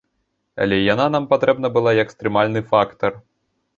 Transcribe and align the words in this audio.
Але 0.63 0.77
яна 0.93 1.05
нам 1.15 1.27
патрэбна 1.33 1.67
была 1.75 1.91
як 2.03 2.09
стрымальны 2.17 2.61
фактар. 2.73 3.11